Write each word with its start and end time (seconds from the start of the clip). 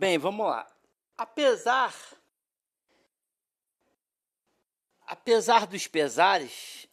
Bem, 0.00 0.16
vamos 0.16 0.46
lá. 0.46 0.66
Apesar 1.14 1.94
apesar 5.06 5.66
dos 5.66 5.86
pesares, 5.86 6.88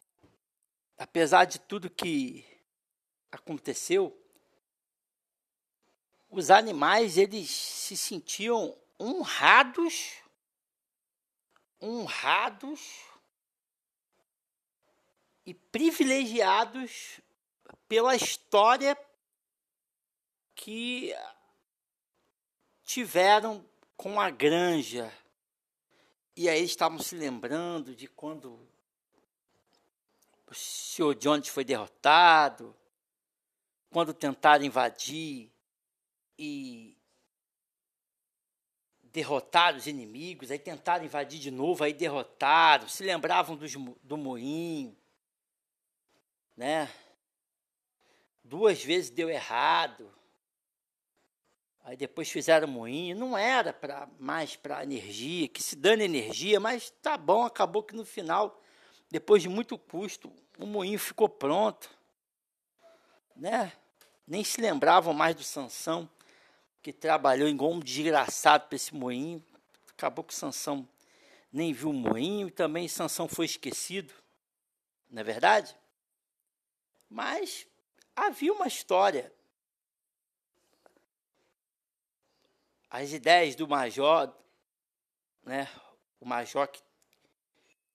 apesar 0.98 1.46
de 1.46 1.58
tudo 1.58 1.88
que 1.88 2.44
aconteceu, 3.32 4.14
os 6.28 6.50
animais 6.50 7.16
eles 7.16 7.48
se 7.48 7.96
sentiam 7.96 8.78
honrados, 9.00 10.18
honrados 11.80 13.06
e 15.46 15.54
privilegiados 15.54 17.22
pela 17.88 18.14
história 18.14 18.94
que 20.54 21.14
tiveram 22.88 23.62
com 23.98 24.18
a 24.18 24.30
granja. 24.30 25.12
E 26.34 26.48
aí 26.48 26.64
estavam 26.64 26.98
se 26.98 27.14
lembrando 27.14 27.94
de 27.94 28.08
quando 28.08 28.58
o 30.46 30.54
Sr. 30.54 31.14
Jones 31.14 31.48
foi 31.48 31.64
derrotado, 31.64 32.74
quando 33.90 34.14
tentaram 34.14 34.64
invadir 34.64 35.52
e 36.38 36.96
derrotaram 39.02 39.76
os 39.76 39.86
inimigos, 39.86 40.50
aí 40.50 40.58
tentaram 40.58 41.04
invadir 41.04 41.40
de 41.40 41.50
novo, 41.50 41.84
aí 41.84 41.92
derrotaram, 41.92 42.88
se 42.88 43.04
lembravam 43.04 43.54
do, 43.54 43.66
do 44.02 44.16
moinho, 44.16 44.96
né? 46.56 46.90
Duas 48.42 48.82
vezes 48.82 49.10
deu 49.10 49.28
errado. 49.28 50.17
Aí 51.88 51.96
depois 51.96 52.28
fizeram 52.28 52.68
moinho, 52.68 53.16
não 53.16 53.36
era 53.36 53.72
para 53.72 54.06
mais 54.18 54.54
para 54.54 54.82
energia, 54.82 55.48
que 55.48 55.62
se 55.62 55.74
dane 55.74 56.04
energia, 56.04 56.60
mas 56.60 56.90
tá 57.00 57.16
bom, 57.16 57.46
acabou 57.46 57.82
que 57.82 57.96
no 57.96 58.04
final, 58.04 58.62
depois 59.10 59.40
de 59.40 59.48
muito 59.48 59.78
custo, 59.78 60.30
o 60.58 60.66
moinho 60.66 60.98
ficou 60.98 61.30
pronto, 61.30 61.88
né? 63.34 63.72
Nem 64.26 64.44
se 64.44 64.60
lembravam 64.60 65.14
mais 65.14 65.34
do 65.34 65.42
Sansão, 65.42 66.06
que 66.82 66.92
trabalhou 66.92 67.48
igual 67.48 67.72
um 67.72 67.80
desgraçado 67.80 68.66
para 68.66 68.76
esse 68.76 68.94
moinho. 68.94 69.42
Acabou 69.90 70.22
que 70.22 70.34
Sansão 70.34 70.86
nem 71.50 71.72
viu 71.72 71.88
o 71.88 71.94
moinho 71.94 72.48
e 72.48 72.50
também 72.50 72.86
Sansão 72.86 73.26
foi 73.26 73.46
esquecido, 73.46 74.12
não 75.08 75.22
é 75.22 75.24
verdade? 75.24 75.74
Mas 77.08 77.66
havia 78.14 78.52
uma 78.52 78.66
história 78.66 79.32
as 82.90 83.12
ideias 83.12 83.54
do 83.54 83.68
major, 83.68 84.32
né? 85.44 85.68
O 86.20 86.26
major 86.26 86.66
que 86.68 86.82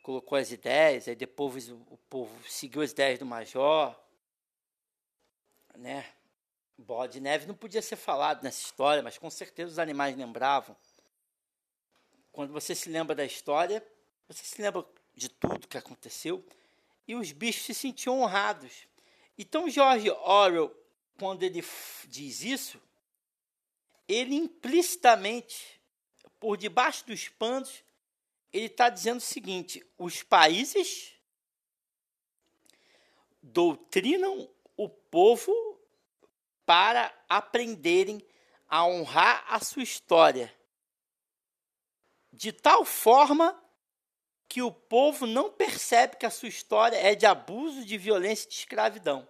colocou 0.02 0.38
as 0.38 0.52
ideias, 0.52 1.08
aí 1.08 1.16
depois 1.16 1.69
o 1.69 1.97
povo 2.09 2.31
seguiu 2.49 2.81
as 2.81 2.91
ideias 2.91 3.19
do 3.19 3.25
major, 3.25 3.97
né? 5.75 6.05
Bola 6.77 7.08
de 7.08 7.19
neve 7.19 7.45
não 7.45 7.55
podia 7.55 7.81
ser 7.81 7.95
falado 7.95 8.44
nessa 8.44 8.61
história, 8.61 9.02
mas 9.02 9.17
com 9.17 9.30
certeza 9.30 9.71
os 9.71 9.80
animais 9.80 10.17
lembravam. 10.17 10.75
Quando 12.31 12.52
você 12.52 12.73
se 12.73 12.89
lembra 12.89 13.16
da 13.16 13.23
história, 13.23 13.86
você 14.27 14.44
se 14.44 14.61
lembra 14.61 14.86
de 15.14 15.30
tudo 15.30 15.67
que 15.67 15.77
aconteceu 15.77 16.44
e 17.08 17.16
os 17.16 17.31
bichos 17.31 17.64
se 17.64 17.73
sentiam 17.73 18.19
honrados. 18.21 18.88
Então 19.38 19.69
George 19.69 20.09
Orwell, 20.09 20.75
quando 21.17 21.44
ele 21.44 21.64
diz 22.08 22.44
isso, 22.44 22.81
ele 24.07 24.35
implicitamente, 24.35 25.81
por 26.39 26.57
debaixo 26.57 27.05
dos 27.05 27.29
panos, 27.29 27.83
ele 28.51 28.65
está 28.65 28.89
dizendo 28.89 29.17
o 29.17 29.21
seguinte: 29.21 29.85
os 29.97 30.21
países 30.23 31.14
doutrinam 33.42 34.49
o 34.77 34.89
povo 34.89 35.53
para 36.65 37.13
aprenderem 37.27 38.25
a 38.67 38.86
honrar 38.86 39.45
a 39.47 39.59
sua 39.59 39.83
história, 39.83 40.53
de 42.31 42.52
tal 42.52 42.86
forma 42.86 43.59
que 44.47 44.61
o 44.61 44.71
povo 44.71 45.25
não 45.25 45.52
percebe 45.52 46.15
que 46.15 46.25
a 46.25 46.30
sua 46.30 46.47
história 46.47 46.95
é 46.95 47.15
de 47.15 47.25
abuso, 47.25 47.83
de 47.86 47.97
violência 47.97 48.45
e 48.45 48.49
de 48.49 48.55
escravidão. 48.55 49.27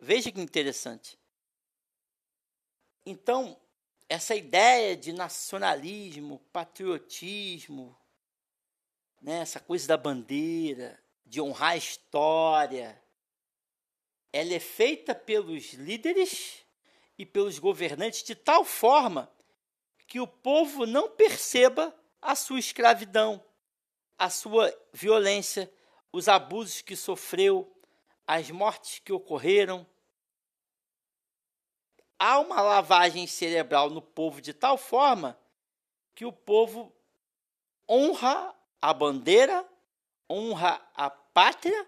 Veja 0.00 0.32
que 0.32 0.40
interessante. 0.40 1.16
Então, 3.06 3.56
essa 4.08 4.34
ideia 4.34 4.96
de 4.96 5.12
nacionalismo, 5.12 6.38
patriotismo, 6.52 7.96
né, 9.20 9.40
essa 9.40 9.60
coisa 9.60 9.88
da 9.88 9.96
bandeira, 9.96 11.00
de 11.24 11.40
honrar 11.40 11.70
a 11.70 11.76
história, 11.76 13.02
ela 14.32 14.52
é 14.52 14.60
feita 14.60 15.14
pelos 15.14 15.74
líderes 15.74 16.64
e 17.18 17.24
pelos 17.24 17.58
governantes 17.58 18.22
de 18.22 18.34
tal 18.34 18.64
forma 18.64 19.30
que 20.06 20.20
o 20.20 20.26
povo 20.26 20.86
não 20.86 21.08
perceba 21.08 21.94
a 22.20 22.34
sua 22.34 22.58
escravidão, 22.58 23.42
a 24.18 24.28
sua 24.28 24.74
violência, 24.92 25.72
os 26.12 26.28
abusos 26.28 26.82
que 26.82 26.94
sofreu, 26.94 27.74
as 28.26 28.50
mortes 28.50 28.98
que 28.98 29.12
ocorreram, 29.12 29.86
há 32.22 32.38
uma 32.38 32.62
lavagem 32.62 33.26
cerebral 33.26 33.90
no 33.90 34.00
povo 34.00 34.40
de 34.40 34.54
tal 34.54 34.78
forma 34.78 35.36
que 36.14 36.24
o 36.24 36.32
povo 36.32 36.94
honra 37.90 38.54
a 38.80 38.94
bandeira, 38.94 39.68
honra 40.30 40.80
a 40.94 41.10
pátria, 41.10 41.84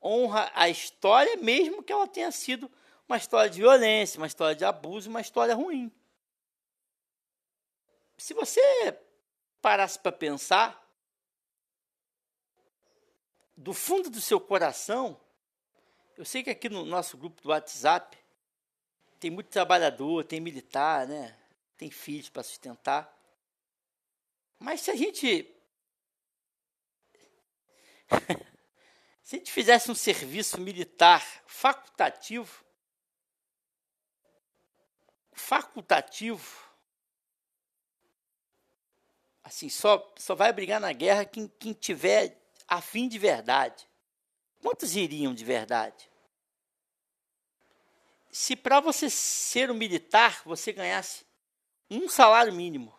honra 0.00 0.52
a 0.54 0.68
história, 0.68 1.36
mesmo 1.38 1.82
que 1.82 1.92
ela 1.92 2.06
tenha 2.06 2.30
sido 2.30 2.70
uma 3.08 3.16
história 3.16 3.50
de 3.50 3.58
violência, 3.58 4.18
uma 4.18 4.28
história 4.28 4.54
de 4.54 4.64
abuso, 4.64 5.10
uma 5.10 5.20
história 5.20 5.52
ruim. 5.52 5.90
Se 8.16 8.32
você 8.34 8.96
parasse 9.60 9.98
para 9.98 10.12
pensar, 10.12 10.80
do 13.56 13.74
fundo 13.74 14.08
do 14.08 14.20
seu 14.20 14.40
coração, 14.40 15.20
eu 16.16 16.24
sei 16.24 16.44
que 16.44 16.50
aqui 16.50 16.68
no 16.68 16.84
nosso 16.84 17.16
grupo 17.16 17.42
do 17.42 17.48
WhatsApp 17.48 18.21
tem 19.22 19.30
muito 19.30 19.50
trabalhador, 19.50 20.24
tem 20.24 20.40
militar, 20.40 21.06
né? 21.06 21.38
Tem 21.76 21.88
filhos 21.88 22.28
para 22.28 22.42
sustentar. 22.42 23.08
Mas 24.58 24.80
se 24.80 24.90
a 24.90 24.96
gente 24.96 25.48
se 29.22 29.36
a 29.36 29.38
gente 29.38 29.52
fizesse 29.52 29.92
um 29.92 29.94
serviço 29.94 30.60
militar 30.60 31.24
facultativo, 31.46 32.64
facultativo, 35.32 36.60
assim, 39.44 39.68
só, 39.68 40.12
só 40.18 40.34
vai 40.34 40.52
brigar 40.52 40.80
na 40.80 40.92
guerra 40.92 41.24
quem, 41.24 41.46
quem 41.60 41.72
tiver 41.72 42.42
afim 42.66 43.06
de 43.06 43.20
verdade. 43.20 43.88
Quantos 44.60 44.96
iriam 44.96 45.32
de 45.32 45.44
verdade? 45.44 46.10
Se 48.32 48.56
para 48.56 48.80
você 48.80 49.10
ser 49.10 49.70
um 49.70 49.74
militar 49.74 50.40
você 50.46 50.72
ganhasse 50.72 51.26
um 51.90 52.08
salário 52.08 52.52
mínimo, 52.52 52.98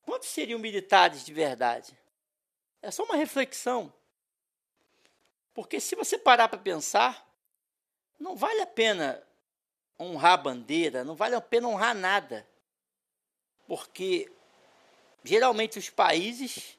quantos 0.00 0.30
seriam 0.30 0.58
militares 0.58 1.22
de 1.22 1.34
verdade? 1.34 1.96
É 2.80 2.90
só 2.90 3.04
uma 3.04 3.14
reflexão. 3.16 3.92
Porque 5.52 5.78
se 5.78 5.94
você 5.94 6.16
parar 6.16 6.48
para 6.48 6.58
pensar, 6.58 7.28
não 8.18 8.34
vale 8.34 8.62
a 8.62 8.66
pena 8.66 9.22
honrar 10.00 10.32
a 10.32 10.36
bandeira, 10.38 11.04
não 11.04 11.14
vale 11.14 11.34
a 11.34 11.40
pena 11.42 11.68
honrar 11.68 11.94
nada. 11.94 12.48
Porque 13.66 14.32
geralmente 15.22 15.78
os 15.78 15.90
países 15.90 16.78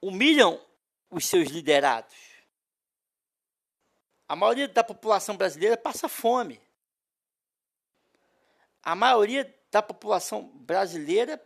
humilham 0.00 0.58
os 1.10 1.26
seus 1.26 1.48
liderados. 1.50 2.33
A 4.34 4.36
maioria 4.36 4.66
da 4.66 4.82
população 4.82 5.36
brasileira 5.36 5.76
passa 5.76 6.08
fome. 6.08 6.60
A 8.82 8.96
maioria 8.96 9.56
da 9.70 9.80
população 9.80 10.48
brasileira 10.56 11.40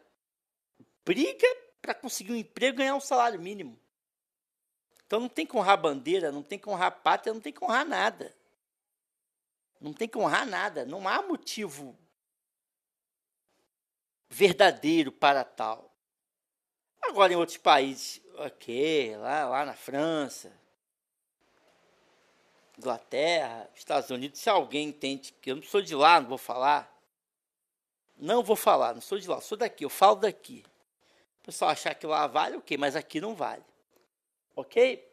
briga 1.05 1.46
para 1.82 1.93
conseguir 1.93 2.32
um 2.32 2.37
emprego 2.37 2.76
e 2.76 2.79
ganhar 2.79 2.94
um 2.94 3.00
salário 3.00 3.38
mínimo. 3.38 3.79
Então 5.05 5.20
não 5.20 5.29
tem 5.29 5.44
que 5.44 5.55
honrar 5.55 5.79
bandeira, 5.79 6.32
não 6.32 6.43
tem 6.43 6.58
que 6.58 6.67
honrar 6.67 7.02
pátria, 7.02 7.35
não 7.35 7.43
tem 7.43 7.52
que 7.52 7.62
honrar 7.62 7.87
nada. 7.87 8.35
Não 9.79 9.93
tem 9.93 10.08
que 10.08 10.17
honrar 10.17 10.46
nada. 10.46 10.87
Não 10.87 11.06
há 11.06 11.20
motivo 11.20 11.94
verdadeiro 14.31 15.12
para 15.12 15.44
tal. 15.44 15.94
Agora 17.02 17.35
em 17.35 17.37
outros 17.37 17.58
países, 17.58 18.23
ok, 18.37 19.14
lá, 19.19 19.46
lá 19.46 19.67
na 19.67 19.75
França, 19.75 20.50
Inglaterra, 22.79 23.69
Estados 23.75 24.09
Unidos, 24.11 24.39
se 24.39 24.49
alguém 24.49 24.89
entende, 24.89 25.35
que 25.43 25.51
eu 25.51 25.57
não 25.57 25.63
sou 25.63 25.83
de 25.83 25.95
lá, 25.95 26.21
não 26.21 26.29
vou 26.29 26.39
falar. 26.39 26.97
Não 28.17 28.43
vou 28.43 28.57
falar, 28.57 28.95
não 28.95 29.01
sou 29.01 29.19
de 29.19 29.29
lá, 29.29 29.41
sou 29.41 29.59
daqui, 29.59 29.85
eu 29.85 29.91
falo 29.91 30.17
daqui. 30.17 30.65
O 31.43 31.45
pessoal 31.47 31.73
achar 31.73 31.95
que 31.95 32.07
lá 32.07 32.27
vale, 32.27 32.57
ok, 32.57 32.77
mas 32.77 32.95
aqui 32.95 33.21
não 33.21 33.35
vale. 33.35 33.65
Ok? 34.55 35.05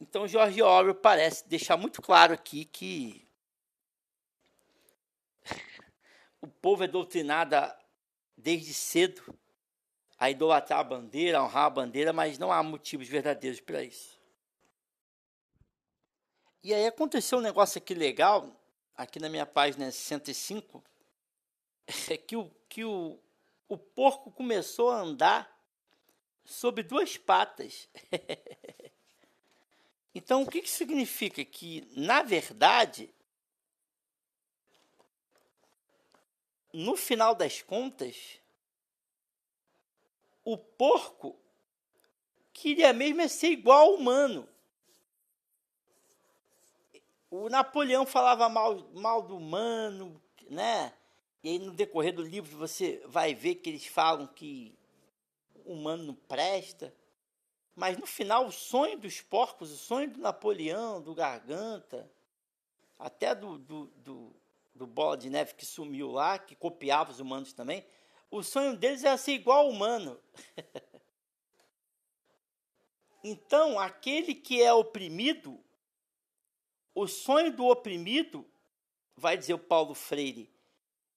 Então, 0.00 0.26
George 0.26 0.62
Orwell 0.62 0.94
parece 0.94 1.46
deixar 1.46 1.76
muito 1.76 2.00
claro 2.00 2.32
aqui 2.32 2.64
que 2.64 3.26
o 6.40 6.46
povo 6.46 6.84
é 6.84 6.86
doutrinado 6.86 7.56
desde 8.34 8.72
cedo 8.72 9.38
a 10.18 10.30
idolatrar 10.30 10.80
a 10.80 10.84
bandeira, 10.84 11.38
a 11.38 11.44
honrar 11.44 11.64
a 11.64 11.70
bandeira, 11.70 12.12
mas 12.12 12.38
não 12.38 12.50
há 12.50 12.62
motivos 12.62 13.08
verdadeiros 13.08 13.60
para 13.60 13.82
isso. 13.82 14.19
E 16.62 16.74
aí 16.74 16.86
aconteceu 16.86 17.38
um 17.38 17.42
negócio 17.42 17.78
aqui 17.78 17.94
legal, 17.94 18.54
aqui 18.94 19.18
na 19.18 19.30
minha 19.30 19.46
página 19.46 19.90
65, 19.90 20.84
é 22.10 22.18
que 22.18 22.36
o, 22.36 22.50
que 22.68 22.84
o, 22.84 23.18
o 23.66 23.78
porco 23.78 24.30
começou 24.30 24.90
a 24.90 25.00
andar 25.00 25.58
sobre 26.44 26.82
duas 26.82 27.16
patas. 27.16 27.88
então, 30.14 30.42
o 30.42 30.46
que, 30.46 30.60
que 30.60 30.68
significa? 30.68 31.42
Que, 31.46 31.88
na 31.96 32.22
verdade, 32.22 33.08
no 36.70 36.94
final 36.94 37.34
das 37.34 37.62
contas, 37.62 38.38
o 40.44 40.58
porco 40.58 41.38
queria 42.52 42.92
mesmo 42.92 43.22
é 43.22 43.28
ser 43.28 43.48
igual 43.48 43.86
ao 43.86 43.94
humano. 43.94 44.49
O 47.30 47.48
Napoleão 47.48 48.04
falava 48.04 48.48
mal, 48.48 48.90
mal 48.92 49.22
do 49.22 49.36
humano, 49.36 50.20
né? 50.48 50.92
E 51.44 51.50
aí 51.50 51.58
no 51.60 51.72
decorrer 51.72 52.12
do 52.12 52.22
livro 52.22 52.58
você 52.58 53.02
vai 53.06 53.34
ver 53.34 53.56
que 53.56 53.70
eles 53.70 53.86
falam 53.86 54.26
que 54.26 54.76
o 55.64 55.74
humano 55.74 56.02
não 56.02 56.14
presta. 56.14 56.92
Mas 57.76 57.96
no 57.96 58.04
final 58.04 58.46
o 58.46 58.52
sonho 58.52 58.98
dos 58.98 59.20
porcos, 59.20 59.70
o 59.70 59.76
sonho 59.76 60.10
do 60.10 60.20
Napoleão, 60.20 61.00
do 61.00 61.14
Garganta, 61.14 62.10
até 62.98 63.32
do, 63.32 63.58
do, 63.58 63.86
do, 63.86 64.36
do 64.74 64.86
Bola 64.86 65.16
de 65.16 65.30
Neve 65.30 65.54
que 65.54 65.64
sumiu 65.64 66.10
lá, 66.10 66.36
que 66.36 66.56
copiava 66.56 67.12
os 67.12 67.20
humanos 67.20 67.52
também, 67.52 67.86
o 68.28 68.42
sonho 68.42 68.76
deles 68.76 69.04
era 69.04 69.16
ser 69.16 69.32
igual 69.32 69.66
ao 69.66 69.70
humano. 69.70 70.20
então, 73.22 73.78
aquele 73.78 74.34
que 74.34 74.60
é 74.60 74.72
oprimido, 74.72 75.62
o 76.94 77.06
sonho 77.06 77.52
do 77.52 77.66
oprimido, 77.66 78.48
vai 79.16 79.36
dizer 79.36 79.54
o 79.54 79.58
Paulo 79.58 79.94
Freire, 79.94 80.52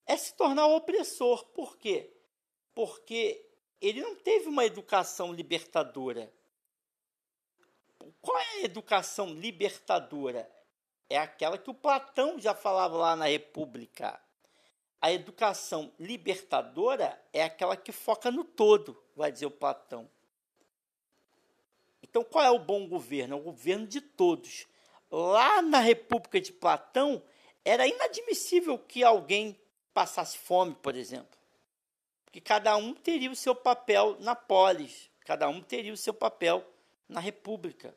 é 0.06 0.18
se 0.18 0.34
tornar 0.36 0.68
o 0.68 0.75
opressor. 0.75 1.46
Por 1.46 1.78
quê? 1.78 2.14
Porque 2.74 3.50
ele 3.81 4.02
não 4.02 4.16
teve 4.16 4.48
uma 4.48 4.66
educação 4.66 5.34
libertadora. 5.34 6.31
Qual 8.22 8.38
é 8.38 8.60
a 8.60 8.64
educação 8.64 9.34
libertadora? 9.34 10.50
É 11.10 11.18
aquela 11.18 11.58
que 11.58 11.70
o 11.70 11.74
Platão 11.74 12.40
já 12.40 12.54
falava 12.54 12.98
lá 12.98 13.16
na 13.16 13.26
República. 13.26 14.19
A 15.02 15.12
educação 15.12 15.94
libertadora 16.00 17.22
é 17.34 17.44
aquela 17.44 17.76
que 17.76 17.92
foca 17.92 18.31
no 18.31 18.44
todo, 18.44 19.02
vai 19.16 19.31
dizer 19.31 19.46
o 19.46 19.52
Platão. 19.52 20.10
Então, 22.02 22.24
qual 22.24 22.46
é 22.46 22.52
o 22.52 22.60
bom 22.60 22.88
governo? 22.88 23.36
É 23.36 23.38
o 23.38 23.44
governo 23.44 23.86
de 23.86 24.00
todos. 24.00 24.66
Lá 25.15 25.62
na 25.62 25.77
República 25.77 26.42
de 26.42 26.51
Platão, 26.51 27.21
era 27.63 27.86
inadmissível 27.86 28.80
que 28.80 29.04
alguém 29.04 29.56
passasse 29.94 30.36
fome, 30.39 30.74
por 30.74 30.95
exemplo. 30.95 31.38
Porque 32.25 32.42
cada 32.42 32.75
um 32.75 32.95
teria 32.95 33.30
o 33.30 33.36
seu 33.36 33.54
papel 33.54 34.18
na 34.19 34.36
polis, 34.36 35.12
cada 35.19 35.48
um 35.48 35.62
teria 35.62 35.94
o 35.94 35.98
seu 35.98 36.15
papel 36.15 36.68
na 37.07 37.19
república. 37.19 37.94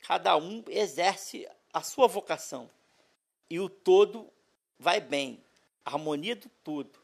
Cada 0.00 0.36
um 0.36 0.64
exerce 0.66 1.48
a 1.72 1.80
sua 1.80 2.08
vocação. 2.08 2.68
E 3.48 3.60
o 3.60 3.68
todo 3.68 4.28
vai 4.76 5.00
bem, 5.00 5.40
a 5.84 5.92
harmonia 5.92 6.34
do 6.34 6.48
todo. 6.64 6.98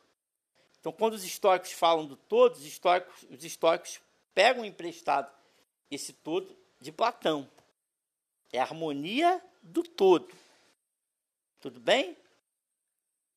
Então, 0.80 0.90
quando 0.90 1.14
os 1.14 1.24
históricos 1.24 1.70
falam 1.70 2.06
do 2.06 2.16
todo, 2.16 2.56
os 2.56 2.66
históricos, 2.66 3.24
os 3.30 3.44
históricos 3.44 4.00
pegam 4.34 4.64
emprestado 4.64 5.32
esse 5.88 6.12
todo 6.12 6.58
de 6.80 6.90
Platão. 6.90 7.48
É 8.52 8.58
a 8.58 8.62
harmonia 8.62 9.42
do 9.62 9.82
todo. 9.82 10.34
Tudo 11.60 11.80
bem? 11.80 12.16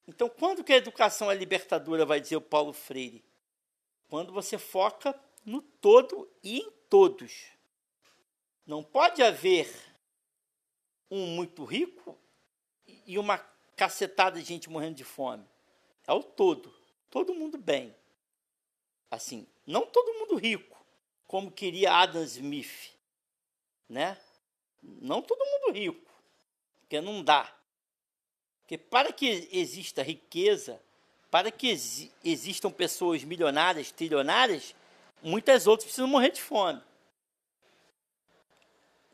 Então, 0.08 0.30
quando 0.30 0.64
que 0.64 0.74
a 0.74 0.78
educação 0.78 1.32
é 1.32 1.36
libertadora, 1.36 2.06
vai 2.06 2.20
dizer 2.20 2.36
o 2.36 2.42
Paulo 2.42 2.74
Freire? 2.74 3.24
Quando 4.08 4.32
você 4.34 4.58
foca 4.58 5.20
no 5.46 5.62
todo 5.62 6.30
e 6.44 6.60
em 6.60 6.72
todos. 6.90 7.46
Não 8.66 8.84
pode 8.84 9.22
haver 9.22 9.72
um 11.10 11.28
muito 11.28 11.64
rico 11.64 12.18
e 13.06 13.20
uma 13.20 13.38
cacetada 13.76 14.40
de 14.40 14.46
gente 14.46 14.70
morrendo 14.70 14.96
de 14.96 15.04
fome. 15.04 15.46
É 16.08 16.14
o 16.14 16.24
todo. 16.24 16.74
Todo 17.12 17.36
mundo 17.36 17.58
bem. 17.58 17.96
Assim, 19.10 19.48
não 19.66 19.86
todo 19.86 20.18
mundo 20.20 20.36
rico, 20.36 20.84
como 21.28 21.52
queria 21.52 21.94
Adam 21.94 22.24
Smith, 22.24 22.92
né? 23.88 24.20
Não 25.02 25.22
todo 25.22 25.46
mundo 25.46 25.78
rico, 25.78 26.12
porque 26.82 27.02
não 27.02 27.24
dá. 27.24 27.54
Porque 28.62 28.78
para 28.78 29.12
que 29.12 29.48
exista 29.52 30.02
riqueza, 30.02 30.82
para 31.30 31.52
que 31.52 31.68
ex 31.68 32.10
existam 32.24 32.72
pessoas 32.72 33.24
milionárias, 33.24 33.92
trilionárias, 33.92 34.76
muitas 35.22 35.68
outras 35.68 35.86
precisam 35.86 36.08
morrer 36.08 36.32
de 36.32 36.42
fome. 36.42 36.82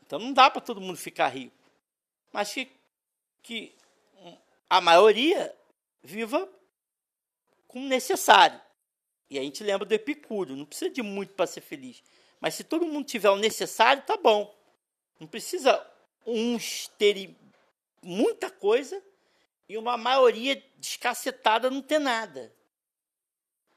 Então 0.06 0.18
não 0.18 0.32
dá 0.32 0.50
para 0.50 0.60
todo 0.60 0.80
mundo 0.80 0.96
ficar 0.96 1.28
rico. 1.28 1.56
Mas 2.32 2.52
que, 2.52 2.70
que 3.42 3.74
a 4.68 4.80
maioria 4.80 5.54
viva 6.02 6.48
com 7.68 7.80
o 7.80 7.88
necessário. 7.88 8.60
E 9.28 9.38
a 9.38 9.42
gente 9.42 9.64
lembra 9.64 9.86
do 9.86 9.92
Epicúrio, 9.92 10.56
não 10.56 10.66
precisa 10.66 10.90
de 10.90 11.02
muito 11.02 11.32
para 11.34 11.46
ser 11.46 11.62
feliz. 11.62 12.02
Mas 12.40 12.54
se 12.54 12.64
todo 12.64 12.84
mundo 12.84 13.06
tiver 13.06 13.30
o 13.30 13.36
necessário, 13.36 14.02
tá 14.02 14.16
bom. 14.16 14.54
Não 15.22 15.28
precisa 15.28 15.88
uns 16.26 16.88
terem 16.98 17.38
muita 18.02 18.50
coisa 18.50 19.00
e 19.68 19.78
uma 19.78 19.96
maioria 19.96 20.60
descacetada 20.78 21.70
não 21.70 21.80
ter 21.80 22.00
nada. 22.00 22.52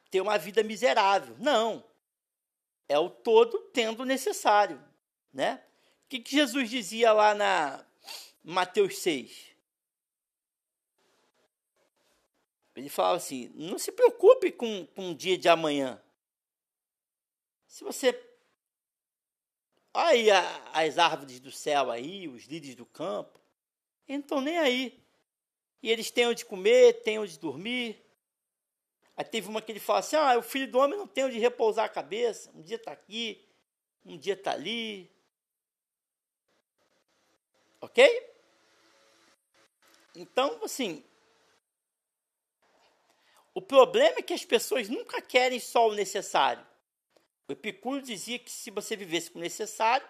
Ter 0.09 0.21
uma 0.21 0.39
vida 0.39 0.63
miserável. 0.63 1.35
Não. 1.37 1.85
É 2.89 2.97
o 2.97 3.11
todo 3.11 3.59
tendo 3.71 4.01
o 4.01 4.05
necessário. 4.05 4.83
Né? 5.31 5.63
O 6.05 6.09
que, 6.09 6.19
que 6.19 6.31
Jesus 6.31 6.67
dizia 6.67 7.13
lá 7.13 7.35
na 7.35 7.85
Mateus 8.43 8.97
6? 8.97 9.55
Ele 12.75 12.89
falava 12.89 13.17
assim: 13.17 13.51
não 13.53 13.77
se 13.77 13.91
preocupe 13.91 14.51
com, 14.51 14.87
com 14.95 15.11
o 15.11 15.15
dia 15.15 15.37
de 15.37 15.47
amanhã. 15.47 16.01
Se 17.67 17.83
você. 17.83 18.19
Aí 19.97 20.27
as 20.29 20.97
árvores 20.97 21.39
do 21.39 21.49
céu 21.49 21.89
aí, 21.89 22.27
os 22.27 22.43
lírios 22.43 22.75
do 22.75 22.85
campo. 22.85 23.39
Eles 24.05 24.19
não 24.19 24.25
estão 24.25 24.41
nem 24.41 24.59
aí. 24.59 25.01
E 25.81 25.89
eles 25.89 26.11
têm 26.11 26.27
onde 26.27 26.43
comer, 26.43 27.01
têm 27.01 27.17
onde 27.17 27.39
dormir. 27.39 28.05
Aí 29.15 29.23
teve 29.23 29.47
uma 29.47 29.61
que 29.61 29.71
ele 29.71 29.79
fala 29.79 29.99
assim: 29.99 30.17
ah, 30.17 30.37
o 30.37 30.41
filho 30.41 30.69
do 30.69 30.79
homem 30.79 30.99
não 30.99 31.07
tem 31.07 31.23
onde 31.23 31.39
repousar 31.39 31.85
a 31.85 31.89
cabeça. 31.89 32.51
Um 32.53 32.61
dia 32.61 32.75
está 32.75 32.91
aqui, 32.91 33.47
um 34.03 34.17
dia 34.17 34.33
está 34.33 34.51
ali. 34.51 35.09
Ok? 37.79 38.35
Então, 40.13 40.59
assim. 40.61 41.05
O 43.53 43.61
problema 43.61 44.19
é 44.19 44.21
que 44.21 44.33
as 44.33 44.43
pessoas 44.43 44.89
nunca 44.89 45.21
querem 45.21 45.61
só 45.61 45.87
o 45.87 45.95
necessário. 45.95 46.67
O 47.47 47.51
Epicuro 47.51 48.01
dizia 48.01 48.39
que 48.39 48.49
se 48.49 48.71
você 48.71 48.95
vivesse 48.95 49.29
com 49.29 49.39
o 49.39 49.41
necessário, 49.41 50.07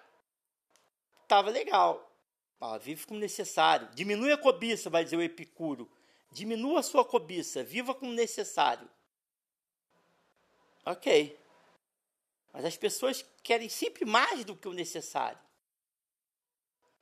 estava 1.24 1.50
legal. 1.50 2.12
Ah, 2.60 2.78
vive 2.78 3.06
como 3.06 3.20
necessário. 3.20 3.90
Diminui 3.94 4.32
a 4.32 4.38
cobiça, 4.38 4.90
vai 4.90 5.04
dizer 5.04 5.18
o 5.18 5.22
Epicuro. 5.22 5.92
Diminua 6.32 6.80
a 6.80 6.84
sua 6.84 7.06
cobiça. 7.06 7.64
Viva 7.64 7.94
como 7.94 8.12
necessário. 8.12 8.90
Ok. 10.86 11.38
Mas 12.54 12.66
as 12.66 12.78
pessoas 12.78 13.24
querem 13.44 13.70
sempre 13.70 14.06
mais 14.06 14.46
do 14.46 14.56
que 14.56 14.68
o 14.68 14.74
necessário. 14.74 15.40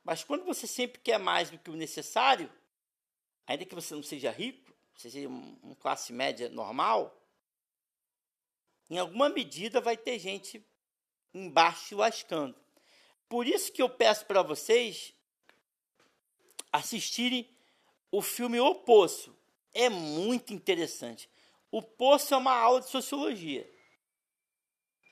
Mas 0.02 0.22
quando 0.22 0.44
você 0.44 0.66
sempre 0.66 1.00
quer 1.00 1.18
mais 1.18 1.48
do 1.48 1.58
que 1.58 1.70
o 1.70 1.76
necessário, 1.76 2.52
ainda 3.46 3.64
que 3.64 3.74
você 3.74 3.94
não 3.94 4.02
seja 4.02 4.30
rico, 4.30 4.74
você 4.94 5.10
seja 5.10 5.28
uma 5.28 5.76
classe 5.76 6.12
média 6.12 6.48
normal, 6.48 7.16
em 8.88 8.98
alguma 8.98 9.28
medida 9.28 9.80
vai 9.80 9.96
ter 9.96 10.18
gente 10.18 10.64
embaixo 11.32 11.96
lascando. 11.96 12.56
Por 13.28 13.46
isso 13.46 13.72
que 13.72 13.82
eu 13.82 13.88
peço 13.88 14.26
para 14.26 14.42
vocês 14.42 15.14
assistirem 16.72 17.48
o 18.10 18.22
filme 18.22 18.60
O 18.60 18.74
Poço. 18.76 19.36
é 19.72 19.88
muito 19.88 20.52
interessante. 20.52 21.28
O 21.70 21.82
poço 21.82 22.32
é 22.32 22.36
uma 22.36 22.54
aula 22.54 22.80
de 22.80 22.88
sociologia. 22.88 23.68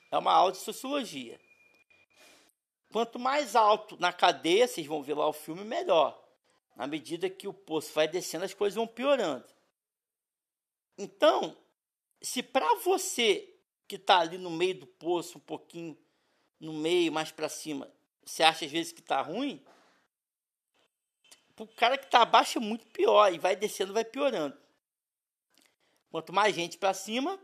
É 0.09 0.17
uma 0.17 0.31
aula 0.31 0.53
de 0.53 0.59
sociologia. 0.59 1.37
Quanto 2.89 3.19
mais 3.19 3.55
alto 3.55 3.97
na 3.99 4.13
cadeia, 4.13 4.65
vocês 4.67 4.87
vão 4.87 5.03
ver 5.03 5.15
lá 5.15 5.27
o 5.27 5.33
filme, 5.33 5.65
melhor. 5.65 6.17
Na 6.75 6.87
medida 6.87 7.29
que 7.29 7.47
o 7.47 7.53
poço 7.53 7.91
vai 7.91 8.07
descendo, 8.07 8.45
as 8.45 8.53
coisas 8.53 8.75
vão 8.75 8.87
piorando. 8.87 9.45
Então, 10.97 11.57
se 12.21 12.41
para 12.41 12.75
você 12.75 13.52
que 13.87 13.95
está 13.95 14.19
ali 14.19 14.37
no 14.37 14.49
meio 14.49 14.79
do 14.79 14.87
poço, 14.87 15.37
um 15.37 15.41
pouquinho 15.41 15.97
no 16.59 16.73
meio, 16.73 17.11
mais 17.11 17.31
para 17.31 17.49
cima, 17.49 17.91
você 18.25 18.43
acha 18.43 18.65
às 18.65 18.71
vezes 18.71 18.91
que 18.91 19.01
está 19.01 19.21
ruim, 19.21 19.61
o 21.57 21.67
cara 21.67 21.97
que 21.97 22.05
está 22.05 22.21
abaixo 22.21 22.57
é 22.57 22.61
muito 22.61 22.85
pior 22.87 23.31
e 23.31 23.37
vai 23.37 23.55
descendo, 23.55 23.93
vai 23.93 24.03
piorando. 24.03 24.57
Quanto 26.09 26.33
mais 26.33 26.55
gente 26.55 26.77
para 26.77 26.93
cima, 26.93 27.39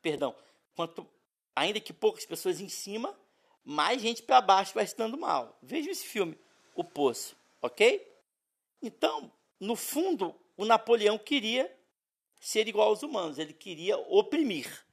perdão, 0.00 0.34
quanto 0.74 1.08
ainda 1.54 1.80
que 1.80 1.92
poucas 1.92 2.24
pessoas 2.26 2.60
em 2.60 2.68
cima, 2.68 3.18
mais 3.64 4.00
gente 4.00 4.22
para 4.22 4.40
baixo 4.40 4.74
vai 4.74 4.84
estando 4.84 5.16
mal. 5.16 5.58
Veja 5.62 5.90
esse 5.90 6.06
filme, 6.06 6.38
O 6.74 6.84
Poço, 6.84 7.36
ok? 7.62 8.12
Então, 8.82 9.32
no 9.58 9.74
fundo, 9.74 10.34
o 10.56 10.64
Napoleão 10.64 11.18
queria 11.18 11.73
ser 12.44 12.68
igual 12.68 12.88
aos 12.88 13.02
humanos, 13.02 13.38
ele 13.38 13.54
queria 13.54 13.96
oprimir. 13.96 14.86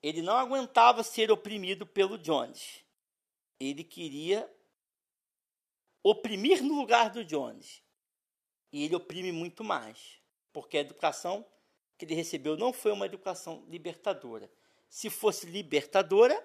Ele 0.00 0.22
não 0.22 0.36
aguentava 0.36 1.02
ser 1.02 1.28
oprimido 1.28 1.84
pelo 1.84 2.16
Jones. 2.16 2.84
Ele 3.58 3.82
queria 3.82 4.48
oprimir 6.04 6.62
no 6.62 6.76
lugar 6.76 7.10
do 7.10 7.24
Jones. 7.24 7.82
E 8.72 8.84
ele 8.84 8.94
oprime 8.94 9.32
muito 9.32 9.64
mais, 9.64 10.20
porque 10.52 10.78
a 10.78 10.82
educação 10.82 11.44
que 11.98 12.04
ele 12.04 12.14
recebeu 12.14 12.56
não 12.56 12.72
foi 12.72 12.92
uma 12.92 13.06
educação 13.06 13.64
libertadora. 13.68 14.48
Se 14.88 15.10
fosse 15.10 15.46
libertadora, 15.46 16.40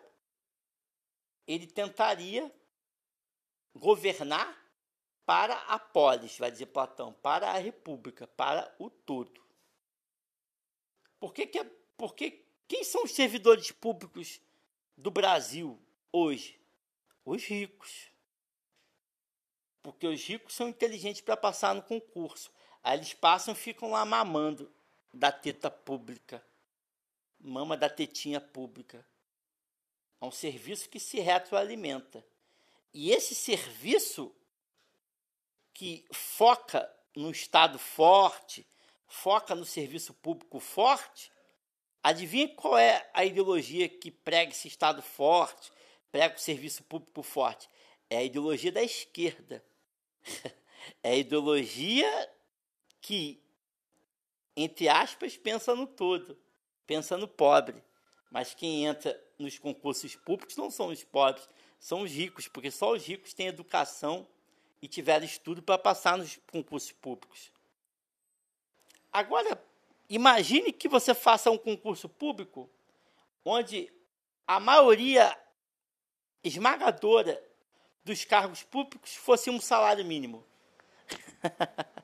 ele 1.46 1.68
tentaria 1.68 2.52
governar 3.76 4.66
para 5.28 5.54
a 5.66 5.78
polis, 5.78 6.40
vai 6.40 6.50
dizer 6.50 6.66
Platão, 6.66 7.14
para 7.14 7.52
a 7.52 7.60
república, 7.60 8.26
para 8.26 8.76
o 8.80 8.90
todo. 8.90 9.47
Por 11.20 11.34
que, 11.34 11.48
que, 11.48 11.64
por 11.98 12.16
que 12.16 12.46
quem 12.68 12.84
são 12.84 13.04
os 13.04 13.12
servidores 13.12 13.72
públicos 13.72 14.42
do 14.96 15.10
Brasil 15.10 15.80
hoje? 16.12 16.60
Os 17.26 17.44
ricos. 17.44 18.12
Porque 19.82 20.08
os 20.08 20.22
ricos 20.24 20.54
são 20.54 20.68
inteligentes 20.68 21.22
para 21.22 21.38
passar 21.38 21.74
no 21.74 21.82
concurso. 21.82 22.52
Aí 22.84 22.98
eles 22.98 23.14
passam 23.14 23.54
e 23.54 23.58
ficam 23.58 23.92
lá 23.92 24.06
mamando 24.06 24.72
da 25.14 25.32
teta 25.32 25.72
pública. 25.72 26.46
Mama 27.40 27.78
da 27.78 27.90
tetinha 27.90 28.42
pública. 28.42 29.06
É 30.20 30.26
um 30.26 30.32
serviço 30.32 30.90
que 30.90 31.00
se 31.00 31.20
retroalimenta. 31.20 32.26
E 32.94 33.12
esse 33.12 33.36
serviço 33.36 34.34
que 35.74 36.06
foca 36.12 36.92
no 37.16 37.30
Estado 37.30 37.78
forte, 37.78 38.68
foca 39.08 39.56
no 39.56 39.66
serviço 39.66 40.14
público 40.14 40.60
forte, 40.60 41.32
adivinha 42.04 42.48
qual 42.50 42.78
é 42.78 43.10
a 43.14 43.26
ideologia 43.26 43.88
que 43.88 44.12
prega 44.12 44.52
esse 44.52 44.68
Estado 44.68 45.02
forte, 45.02 45.72
prega 46.12 46.36
o 46.36 46.40
serviço 46.40 46.84
público 46.84 47.24
forte? 47.24 47.70
É 48.10 48.18
a 48.18 48.24
ideologia 48.24 48.72
da 48.72 48.84
esquerda. 48.84 49.64
É 51.04 51.12
a 51.12 51.16
ideologia 51.18 52.32
que, 53.02 53.44
entre 54.56 54.88
aspas, 54.88 55.36
pensa 55.36 55.76
no 55.76 55.86
todo, 55.86 56.40
pensa 56.86 57.18
no 57.18 57.28
pobre. 57.28 57.84
Mas 58.32 58.54
quem 58.54 58.86
entra 58.86 59.22
nos 59.38 59.60
concursos 59.60 60.16
públicos 60.16 60.56
não 60.56 60.72
são 60.72 60.88
os 60.88 61.04
pobres, 61.04 61.48
são 61.80 62.04
os 62.04 62.12
ricos, 62.12 62.48
porque 62.48 62.72
só 62.72 62.94
os 62.94 63.06
ricos 63.06 63.34
têm 63.34 63.48
educação 63.48 64.26
e 64.82 64.88
tiveram 64.88 65.26
estudo 65.26 65.62
para 65.62 65.78
passar 65.78 66.18
nos 66.18 66.40
concursos 66.52 66.92
públicos. 66.94 67.52
Agora, 69.18 69.60
imagine 70.08 70.72
que 70.72 70.88
você 70.88 71.12
faça 71.12 71.50
um 71.50 71.58
concurso 71.58 72.08
público 72.08 72.70
onde 73.44 73.92
a 74.46 74.60
maioria 74.60 75.36
esmagadora 76.44 77.44
dos 78.04 78.24
cargos 78.24 78.62
públicos 78.62 79.16
fosse 79.16 79.50
um 79.50 79.60
salário 79.60 80.06
mínimo. 80.06 80.46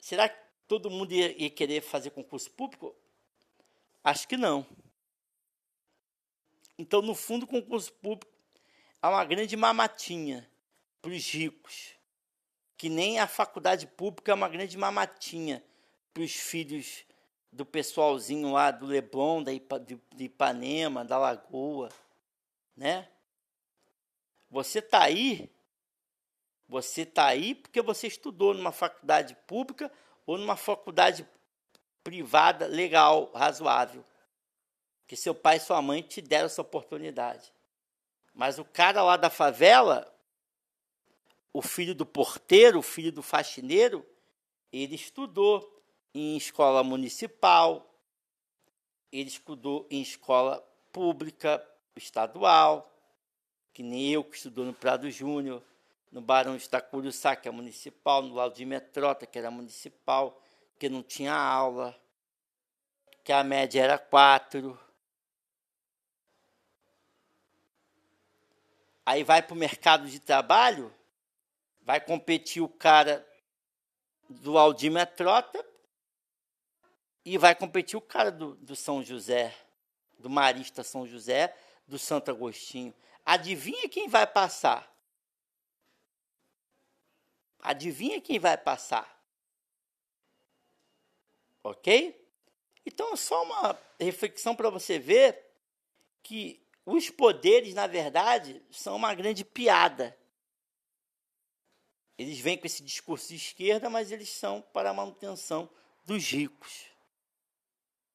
Será 0.00 0.30
que 0.30 0.38
todo 0.66 0.88
mundo 0.88 1.12
ia, 1.12 1.30
ia 1.36 1.50
querer 1.50 1.82
fazer 1.82 2.08
concurso 2.08 2.50
público? 2.52 2.96
Acho 4.02 4.26
que 4.26 4.38
não. 4.38 4.66
Então, 6.78 7.02
no 7.02 7.14
fundo, 7.14 7.42
o 7.42 7.46
concurso 7.46 7.92
público 7.92 8.32
é 9.02 9.06
uma 9.06 9.26
grande 9.26 9.58
mamatinha 9.58 10.50
para 11.02 11.10
os 11.10 11.30
ricos. 11.30 11.99
Que 12.80 12.88
nem 12.88 13.18
a 13.18 13.26
faculdade 13.26 13.86
pública 13.86 14.32
é 14.32 14.34
uma 14.34 14.48
grande 14.48 14.78
mamatinha 14.78 15.62
para 16.14 16.22
os 16.22 16.32
filhos 16.32 17.04
do 17.52 17.66
pessoalzinho 17.66 18.52
lá 18.52 18.70
do 18.70 18.86
Leblon, 18.86 19.42
da 19.42 19.52
Ipa, 19.52 19.78
de, 19.78 20.00
de 20.16 20.24
Ipanema, 20.24 21.04
da 21.04 21.18
Lagoa, 21.18 21.90
né? 22.74 23.06
Você 24.50 24.80
tá 24.80 25.02
aí, 25.02 25.52
você 26.66 27.04
tá 27.04 27.26
aí 27.26 27.54
porque 27.54 27.82
você 27.82 28.06
estudou 28.06 28.54
numa 28.54 28.72
faculdade 28.72 29.36
pública 29.46 29.92
ou 30.24 30.38
numa 30.38 30.56
faculdade 30.56 31.28
privada 32.02 32.66
legal, 32.66 33.30
razoável 33.34 34.02
que 35.06 35.16
seu 35.16 35.34
pai 35.34 35.58
e 35.58 35.60
sua 35.60 35.82
mãe 35.82 36.00
te 36.00 36.22
deram 36.22 36.46
essa 36.46 36.62
oportunidade. 36.62 37.52
Mas 38.32 38.58
o 38.58 38.64
cara 38.64 39.02
lá 39.02 39.18
da 39.18 39.28
favela, 39.28 40.09
o 41.52 41.62
filho 41.62 41.94
do 41.94 42.06
porteiro, 42.06 42.78
o 42.78 42.82
filho 42.82 43.12
do 43.12 43.22
faxineiro, 43.22 44.06
ele 44.72 44.94
estudou 44.94 45.82
em 46.14 46.36
escola 46.36 46.82
municipal, 46.82 47.92
ele 49.12 49.28
estudou 49.28 49.86
em 49.90 50.00
escola 50.00 50.60
pública, 50.92 51.64
estadual, 51.96 52.90
que 53.72 53.82
nem 53.82 54.10
eu 54.10 54.24
que 54.24 54.36
estudou 54.36 54.64
no 54.64 54.72
Prado 54.72 55.10
Júnior, 55.10 55.62
no 56.10 56.20
Barão 56.20 56.56
de 56.56 56.64
Itacuruçá, 56.64 57.36
que 57.36 57.48
é 57.48 57.50
municipal, 57.50 58.22
no 58.22 58.34
Laudir 58.34 58.66
Metrota, 58.66 59.26
que 59.26 59.38
era 59.38 59.50
municipal, 59.50 60.40
que 60.78 60.88
não 60.88 61.02
tinha 61.02 61.34
aula, 61.34 61.96
que 63.22 63.32
a 63.32 63.44
média 63.44 63.82
era 63.82 63.98
quatro. 63.98 64.78
Aí 69.04 69.22
vai 69.22 69.42
para 69.42 69.54
o 69.54 69.56
mercado 69.56 70.08
de 70.08 70.18
trabalho, 70.18 70.92
vai 71.90 72.00
competir 72.00 72.62
o 72.62 72.68
cara 72.68 73.28
do 74.28 74.56
Aldir 74.56 74.92
Metrota 74.92 75.66
e 77.24 77.36
vai 77.36 77.52
competir 77.52 77.96
o 77.96 78.00
cara 78.00 78.30
do, 78.30 78.54
do 78.54 78.76
São 78.76 79.02
José, 79.02 79.52
do 80.16 80.30
Marista 80.30 80.84
São 80.84 81.04
José, 81.04 81.52
do 81.88 81.98
Santo 81.98 82.30
Agostinho. 82.30 82.94
Adivinha 83.26 83.88
quem 83.88 84.06
vai 84.06 84.24
passar? 84.24 84.88
Adivinha 87.58 88.20
quem 88.20 88.38
vai 88.38 88.56
passar? 88.56 89.20
Ok? 91.64 92.24
Então 92.86 93.14
é 93.14 93.16
só 93.16 93.42
uma 93.42 93.76
reflexão 93.98 94.54
para 94.54 94.70
você 94.70 94.96
ver 94.96 95.44
que 96.22 96.64
os 96.86 97.10
poderes, 97.10 97.74
na 97.74 97.88
verdade, 97.88 98.62
são 98.70 98.94
uma 98.94 99.12
grande 99.12 99.44
piada. 99.44 100.16
Eles 102.20 102.38
vêm 102.38 102.58
com 102.58 102.66
esse 102.66 102.82
discurso 102.82 103.28
de 103.28 103.36
esquerda, 103.36 103.88
mas 103.88 104.12
eles 104.12 104.28
são 104.28 104.60
para 104.60 104.90
a 104.90 104.92
manutenção 104.92 105.70
dos 106.04 106.22
ricos. 106.30 106.84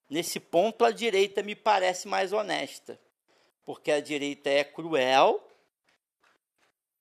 Nesse 0.08 0.40
ponto, 0.40 0.86
a 0.86 0.92
direita 0.92 1.42
me 1.42 1.56
parece 1.56 2.08
mais 2.08 2.32
honesta, 2.32 3.02
porque 3.66 3.92
a 3.92 4.00
direita 4.00 4.48
é 4.48 4.64
cruel, 4.64 5.44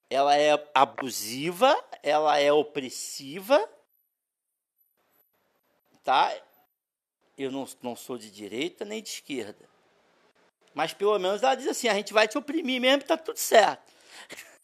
ela 0.08 0.34
é 0.34 0.52
abusiva, 0.72 1.76
ela 2.02 2.38
é 2.38 2.50
opressiva, 2.50 3.70
tá? 6.02 6.34
Eu 7.36 7.52
não, 7.52 7.68
não 7.82 7.94
sou 7.94 8.16
de 8.16 8.30
direita 8.30 8.82
nem 8.82 9.02
de 9.02 9.10
esquerda. 9.10 9.68
Mas 10.72 10.94
pelo 10.94 11.18
menos 11.18 11.42
ela 11.42 11.54
diz 11.54 11.66
assim: 11.66 11.86
a 11.86 11.94
gente 11.94 12.14
vai 12.14 12.26
te 12.26 12.38
oprimir 12.38 12.80
mesmo 12.80 13.04
tá 13.04 13.18
tudo 13.18 13.36
certo. 13.36 13.92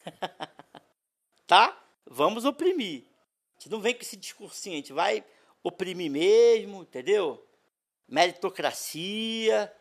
tá? 1.45 1.77
Vamos 2.05 2.45
oprimir. 2.45 3.03
A 3.03 3.59
gente 3.59 3.71
não 3.71 3.79
vem 3.79 3.93
com 3.93 4.01
esse 4.01 4.17
discursinho, 4.17 4.75
a 4.75 4.77
gente 4.77 4.93
vai 4.93 5.23
oprimir 5.63 6.09
mesmo, 6.09 6.81
entendeu? 6.81 7.45
Meritocracia. 8.07 9.71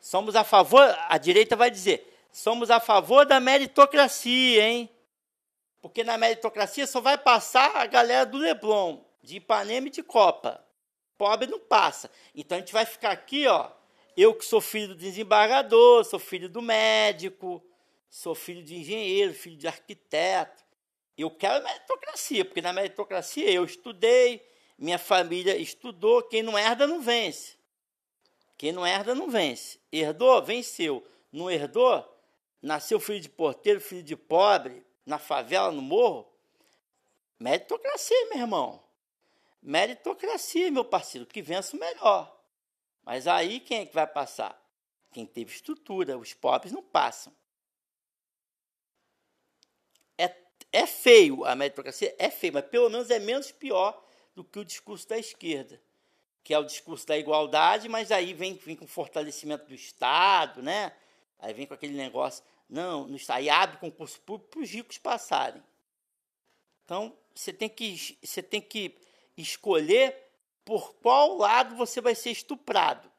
Somos 0.00 0.36
a 0.36 0.44
favor, 0.44 0.82
a 1.08 1.18
direita 1.18 1.56
vai 1.56 1.70
dizer, 1.70 2.06
somos 2.30 2.70
a 2.70 2.78
favor 2.78 3.26
da 3.26 3.40
meritocracia, 3.40 4.68
hein? 4.68 4.90
Porque 5.80 6.04
na 6.04 6.18
meritocracia 6.18 6.86
só 6.86 7.00
vai 7.00 7.18
passar 7.18 7.76
a 7.76 7.86
galera 7.86 8.26
do 8.26 8.38
Leblon, 8.38 9.00
de 9.22 9.36
Ipanema 9.36 9.88
e 9.88 9.90
de 9.90 10.02
Copa. 10.02 10.64
Pobre 11.16 11.46
não 11.48 11.58
passa. 11.58 12.10
Então 12.34 12.56
a 12.56 12.60
gente 12.60 12.72
vai 12.72 12.84
ficar 12.84 13.10
aqui, 13.10 13.46
ó. 13.46 13.70
Eu 14.16 14.34
que 14.34 14.44
sou 14.44 14.60
filho 14.60 14.88
do 14.88 14.94
desembargador, 14.96 16.04
sou 16.04 16.18
filho 16.18 16.48
do 16.48 16.62
médico, 16.62 17.62
sou 18.08 18.34
filho 18.34 18.62
de 18.62 18.76
engenheiro, 18.76 19.32
filho 19.34 19.56
de 19.56 19.66
arquiteto. 19.66 20.64
Eu 21.16 21.30
quero 21.30 21.64
meritocracia, 21.64 22.44
porque 22.44 22.60
na 22.60 22.72
meritocracia 22.72 23.50
eu 23.50 23.64
estudei, 23.64 24.46
minha 24.78 24.98
família 24.98 25.56
estudou, 25.56 26.22
quem 26.22 26.42
não 26.42 26.58
herda 26.58 26.86
não 26.86 27.00
vence. 27.00 27.56
Quem 28.58 28.72
não 28.72 28.86
herda 28.86 29.14
não 29.14 29.30
vence. 29.30 29.78
Herdou, 29.90 30.42
venceu. 30.42 31.06
Não 31.32 31.50
herdou, 31.50 32.06
nasceu 32.62 32.98
filho 32.98 33.20
de 33.20 33.28
porteiro, 33.28 33.80
filho 33.80 34.02
de 34.02 34.16
pobre, 34.16 34.84
na 35.04 35.18
favela, 35.18 35.70
no 35.70 35.82
morro. 35.82 36.26
Meritocracia, 37.38 38.28
meu 38.30 38.38
irmão. 38.38 38.82
Meritocracia, 39.62 40.70
meu 40.70 40.84
parceiro, 40.84 41.26
que 41.26 41.42
vença 41.42 41.76
o 41.76 41.80
melhor. 41.80 42.34
Mas 43.04 43.26
aí 43.26 43.60
quem 43.60 43.80
é 43.80 43.86
que 43.86 43.94
vai 43.94 44.06
passar? 44.06 44.60
Quem 45.12 45.26
teve 45.26 45.52
estrutura, 45.52 46.18
os 46.18 46.34
pobres 46.34 46.72
não 46.72 46.82
passam. 46.82 47.32
É, 50.76 50.86
feio 50.86 51.42
a 51.46 51.54
meritocracia, 51.54 52.14
é 52.18 52.28
feio, 52.28 52.52
mas 52.52 52.66
pelo 52.66 52.90
menos 52.90 53.08
é 53.08 53.18
menos 53.18 53.50
pior 53.50 53.98
do 54.34 54.44
que 54.44 54.58
o 54.58 54.64
discurso 54.64 55.08
da 55.08 55.16
esquerda, 55.16 55.80
que 56.44 56.52
é 56.52 56.58
o 56.58 56.64
discurso 56.64 57.06
da 57.06 57.16
igualdade, 57.16 57.88
mas 57.88 58.12
aí 58.12 58.34
vem, 58.34 58.56
vem 58.56 58.76
com 58.76 58.86
fortalecimento 58.86 59.64
do 59.64 59.74
Estado, 59.74 60.62
né? 60.62 60.92
Aí 61.38 61.54
vem 61.54 61.66
com 61.66 61.72
aquele 61.72 61.94
negócio, 61.94 62.44
não, 62.68 63.06
no, 63.06 63.16
aí 63.30 63.48
abre 63.48 63.78
concurso 63.78 64.20
público 64.20 64.50
para 64.50 64.60
os 64.60 64.70
ricos 64.70 64.98
passarem. 64.98 65.62
Então, 66.84 67.16
você 67.34 67.54
tem 67.54 67.70
que, 67.70 68.18
você 68.22 68.42
tem 68.42 68.60
que 68.60 68.98
escolher 69.34 70.14
por 70.62 70.92
qual 70.96 71.38
lado 71.38 71.74
você 71.74 72.02
vai 72.02 72.14
ser 72.14 72.32
estuprado. 72.32 73.10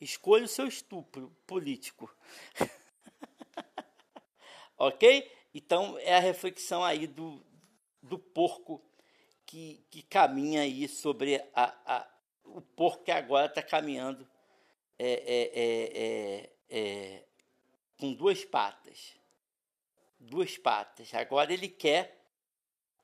Escolha 0.00 0.44
o 0.44 0.48
seu 0.48 0.68
estupro 0.68 1.36
político. 1.48 2.08
ok? 4.78 5.39
Então 5.54 5.98
é 5.98 6.16
a 6.16 6.20
reflexão 6.20 6.84
aí 6.84 7.06
do, 7.06 7.44
do 8.02 8.18
porco 8.18 8.82
que, 9.44 9.84
que 9.90 10.02
caminha 10.02 10.62
aí 10.62 10.86
sobre 10.88 11.36
a, 11.54 11.74
a, 11.84 12.10
o 12.44 12.60
porco 12.60 13.04
que 13.04 13.10
agora 13.10 13.46
está 13.46 13.62
caminhando 13.62 14.28
é, 14.98 15.12
é, 15.12 15.50
é, 15.62 16.52
é, 16.70 17.24
com 17.98 18.12
duas 18.12 18.44
patas. 18.44 19.14
Duas 20.18 20.56
patas. 20.58 21.12
Agora 21.14 21.52
ele 21.52 21.68
quer 21.68 22.20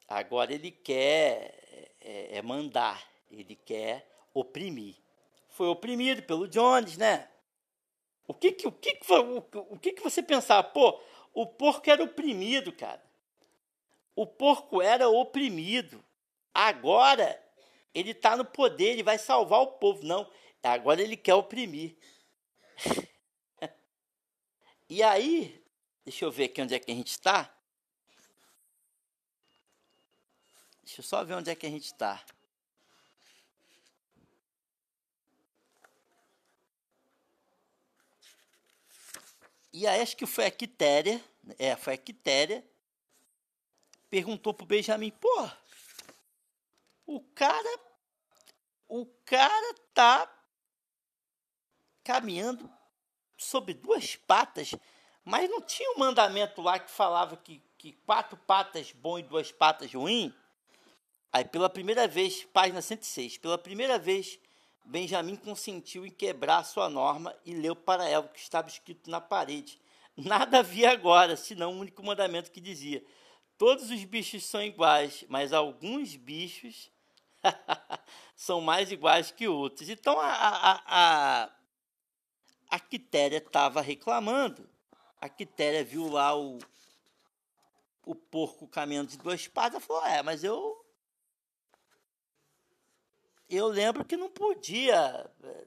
Agora 0.08 0.52
ele 0.52 0.70
quer 0.70 1.92
é, 2.00 2.38
é 2.38 2.42
mandar, 2.42 3.04
ele 3.30 3.56
quer 3.56 4.08
oprimir. 4.32 4.94
Foi 5.48 5.66
oprimido 5.66 6.22
pelo 6.22 6.46
Jones, 6.46 6.96
né? 6.96 7.28
O 8.28 8.34
que 8.34 8.52
que, 8.52 8.68
o 8.68 8.72
que, 8.72 8.94
que, 8.94 9.12
o 9.12 9.78
que, 9.78 9.92
que 9.92 10.02
você 10.02 10.22
pensava? 10.22 10.62
Pô, 10.62 11.00
o 11.36 11.46
porco 11.46 11.90
era 11.90 12.02
oprimido, 12.02 12.72
cara. 12.72 13.04
O 14.14 14.26
porco 14.26 14.80
era 14.80 15.06
oprimido. 15.06 16.02
Agora 16.54 17.38
ele 17.92 18.12
está 18.12 18.34
no 18.34 18.44
poder, 18.44 18.92
ele 18.92 19.02
vai 19.02 19.18
salvar 19.18 19.60
o 19.60 19.72
povo. 19.72 20.02
Não, 20.02 20.32
agora 20.62 21.02
ele 21.02 21.14
quer 21.14 21.34
oprimir. 21.34 21.94
e 24.88 25.02
aí, 25.02 25.62
deixa 26.02 26.24
eu 26.24 26.32
ver 26.32 26.44
aqui 26.44 26.62
onde 26.62 26.74
é 26.74 26.78
que 26.78 26.90
a 26.90 26.94
gente 26.94 27.10
está. 27.10 27.54
Deixa 30.82 31.00
eu 31.00 31.04
só 31.04 31.22
ver 31.22 31.34
onde 31.34 31.50
é 31.50 31.54
que 31.54 31.66
a 31.66 31.70
gente 31.70 31.84
está. 31.84 32.24
E 39.78 39.86
aí 39.86 40.00
acho 40.00 40.16
que 40.16 40.24
foi 40.24 40.46
a 40.46 40.50
Quitéria, 40.50 41.22
é, 41.58 41.76
foi 41.76 41.92
a 41.92 41.98
Quitéria, 41.98 42.64
perguntou 44.08 44.54
pro 44.54 44.64
Benjamin, 44.64 45.10
pô, 45.10 45.50
o 47.04 47.20
cara, 47.20 47.78
o 48.88 49.04
cara 49.26 49.74
tá 49.92 50.34
caminhando 52.02 52.72
sobre 53.36 53.74
duas 53.74 54.16
patas, 54.16 54.74
mas 55.22 55.50
não 55.50 55.60
tinha 55.60 55.92
um 55.92 55.98
mandamento 55.98 56.62
lá 56.62 56.78
que 56.78 56.90
falava 56.90 57.36
que, 57.36 57.62
que 57.76 57.92
quatro 58.06 58.38
patas 58.38 58.92
bom 58.92 59.18
e 59.18 59.22
duas 59.22 59.52
patas 59.52 59.92
ruim? 59.92 60.34
Aí, 61.30 61.44
pela 61.44 61.68
primeira 61.68 62.08
vez, 62.08 62.44
página 62.44 62.80
106, 62.80 63.36
pela 63.36 63.58
primeira 63.58 63.98
vez, 63.98 64.38
Benjamin 64.86 65.36
consentiu 65.36 66.06
em 66.06 66.10
quebrar 66.10 66.64
sua 66.64 66.88
norma 66.88 67.36
e 67.44 67.52
leu 67.52 67.74
para 67.74 68.08
ela 68.08 68.24
o 68.24 68.28
que 68.28 68.38
estava 68.38 68.68
escrito 68.68 69.10
na 69.10 69.20
parede. 69.20 69.80
Nada 70.16 70.60
havia 70.60 70.90
agora, 70.90 71.36
senão 71.36 71.72
um 71.72 71.80
único 71.80 72.02
mandamento 72.04 72.50
que 72.50 72.60
dizia: 72.60 73.04
Todos 73.58 73.90
os 73.90 74.04
bichos 74.04 74.44
são 74.44 74.62
iguais, 74.62 75.24
mas 75.28 75.52
alguns 75.52 76.14
bichos 76.14 76.90
são 78.36 78.60
mais 78.60 78.92
iguais 78.92 79.30
que 79.30 79.48
outros. 79.48 79.88
Então 79.88 80.20
a, 80.20 80.30
a, 80.30 80.82
a, 80.86 81.50
a 82.70 82.80
Quitéria 82.80 83.38
estava 83.38 83.80
reclamando. 83.80 84.68
A 85.20 85.28
Quitéria 85.28 85.82
viu 85.82 86.08
lá 86.08 86.38
o, 86.38 86.58
o 88.04 88.14
porco 88.14 88.68
caminhando 88.68 89.10
de 89.10 89.18
duas 89.18 89.48
patas 89.48 89.82
e 89.82 89.86
falou: 89.86 90.06
É, 90.06 90.22
mas 90.22 90.44
eu 90.44 90.75
eu 93.48 93.68
lembro 93.68 94.04
que 94.04 94.16
não 94.16 94.28
podia. 94.28 95.30
Eh, 95.42 95.66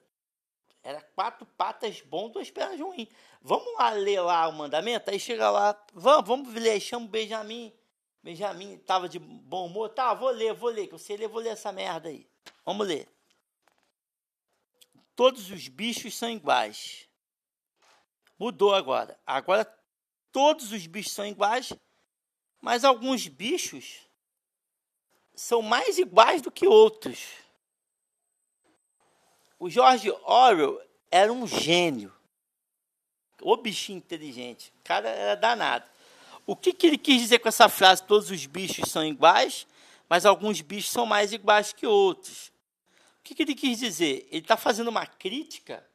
era 0.83 1.01
quatro 1.01 1.45
patas 1.45 2.01
bom, 2.01 2.29
duas 2.29 2.49
pernas 2.49 2.79
ruins. 2.79 3.07
Vamos 3.41 3.73
lá 3.77 3.91
ler 3.91 4.21
lá 4.21 4.47
o 4.47 4.53
mandamento? 4.53 5.09
Aí 5.09 5.19
chega 5.19 5.49
lá, 5.49 5.77
vamos, 5.93 6.27
vamos 6.27 6.53
ler, 6.53 6.79
chama 6.79 7.05
o 7.05 7.09
Benjamin. 7.09 7.73
Benjamin 8.23 8.75
estava 8.75 9.07
de 9.07 9.19
bom 9.19 9.67
humor. 9.67 9.89
Tá, 9.89 10.13
vou 10.13 10.29
ler, 10.29 10.53
vou 10.53 10.69
ler, 10.69 10.87
que 10.87 10.93
você 10.93 11.15
ler, 11.15 11.27
vou 11.27 11.41
ler 11.41 11.49
essa 11.49 11.71
merda 11.71 12.09
aí. 12.09 12.27
Vamos 12.65 12.87
ler. 12.87 13.07
Todos 15.15 15.51
os 15.51 15.67
bichos 15.67 16.17
são 16.17 16.29
iguais. 16.29 17.07
Mudou 18.37 18.73
agora. 18.73 19.19
Agora 19.25 19.65
todos 20.31 20.71
os 20.71 20.87
bichos 20.87 21.11
são 21.11 21.25
iguais, 21.25 21.73
mas 22.61 22.83
alguns 22.83 23.27
bichos 23.27 24.07
são 25.35 25.61
mais 25.61 25.97
iguais 25.97 26.41
do 26.41 26.51
que 26.51 26.67
outros. 26.67 27.48
O 29.59 29.69
George 29.69 30.09
Orwell 30.23 30.81
era 31.11 31.31
um 31.31 31.45
gênio. 31.45 32.13
O 33.41 33.57
bichinho 33.57 33.97
inteligente. 33.97 34.73
O 34.79 34.83
cara 34.83 35.09
era 35.09 35.35
danado. 35.35 35.89
O 36.45 36.55
que, 36.55 36.73
que 36.73 36.87
ele 36.87 36.97
quis 36.97 37.21
dizer 37.21 37.39
com 37.39 37.49
essa 37.49 37.67
frase? 37.67 38.03
Todos 38.03 38.31
os 38.31 38.45
bichos 38.45 38.89
são 38.89 39.05
iguais, 39.05 39.67
mas 40.07 40.25
alguns 40.25 40.61
bichos 40.61 40.91
são 40.91 41.05
mais 41.05 41.33
iguais 41.33 41.73
que 41.73 41.85
outros. 41.85 42.47
O 43.19 43.23
que, 43.23 43.35
que 43.35 43.43
ele 43.43 43.53
quis 43.53 43.79
dizer? 43.79 44.27
Ele 44.31 44.41
está 44.41 44.57
fazendo 44.57 44.87
uma 44.87 45.05
crítica 45.05 45.85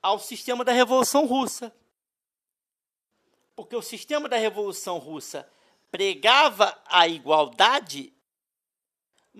ao 0.00 0.18
sistema 0.18 0.64
da 0.64 0.72
Revolução 0.72 1.26
Russa. 1.26 1.74
Porque 3.54 3.76
o 3.76 3.82
sistema 3.82 4.28
da 4.28 4.36
Revolução 4.36 4.98
Russa 4.98 5.46
pregava 5.90 6.80
a 6.86 7.06
igualdade 7.06 8.12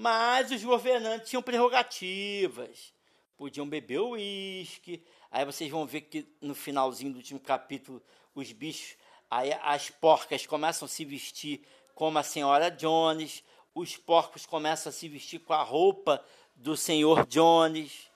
mas 0.01 0.51
os 0.51 0.65
governantes 0.65 1.29
tinham 1.29 1.43
prerrogativas. 1.43 2.95
Podiam 3.37 3.69
beber 3.69 4.01
uísque. 4.01 5.05
Aí 5.31 5.45
vocês 5.45 5.71
vão 5.71 5.85
ver 5.85 6.01
que 6.01 6.27
no 6.41 6.55
finalzinho 6.55 7.13
do 7.13 7.17
último 7.17 7.39
capítulo, 7.39 8.03
os 8.35 8.51
bichos, 8.51 8.97
aí 9.31 9.53
as 9.63 9.91
porcas 9.91 10.47
começam 10.47 10.87
a 10.87 10.89
se 10.89 11.05
vestir 11.05 11.67
como 11.95 12.19
a 12.19 12.23
senhora 12.23 12.71
Jones, 12.71 13.45
os 13.75 13.95
porcos 13.95 14.47
começam 14.47 14.89
a 14.89 14.93
se 14.93 15.07
vestir 15.07 15.41
com 15.41 15.53
a 15.53 15.63
roupa 15.63 16.25
do 16.55 16.79
senhor 16.79 17.27
Jones, 17.27 18.11